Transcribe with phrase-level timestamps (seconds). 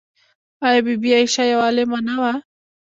[0.67, 2.33] آیا بی بي عایشه یوه عالمه نه وه؟